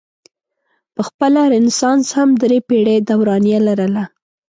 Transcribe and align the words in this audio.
پخپله 0.95 1.41
رنسانس 1.53 2.05
هم 2.17 2.29
درې 2.41 2.57
پیړۍ 2.67 2.97
دورانیه 3.09 3.59
لرله. 3.67 4.03